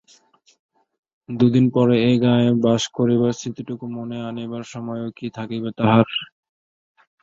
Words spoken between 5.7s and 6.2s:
তাহার?